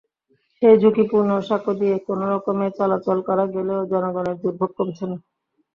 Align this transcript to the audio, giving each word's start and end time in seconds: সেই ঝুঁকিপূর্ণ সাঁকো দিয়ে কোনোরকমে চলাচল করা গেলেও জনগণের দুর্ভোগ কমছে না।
সেই 0.55 0.75
ঝুঁকিপূর্ণ 0.81 1.29
সাঁকো 1.47 1.71
দিয়ে 1.79 1.95
কোনোরকমে 2.07 2.67
চলাচল 2.77 3.17
করা 3.27 3.45
গেলেও 3.55 3.81
জনগণের 3.91 4.37
দুর্ভোগ 4.41 4.71
কমছে 4.77 5.05
না। 5.05 5.17